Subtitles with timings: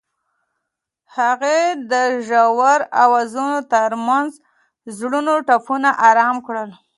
[1.17, 1.59] هغې
[1.91, 1.93] د
[2.27, 4.37] ژور اوازونو ترڅنګ د
[4.99, 6.69] زړونو ټپونه آرام کړل.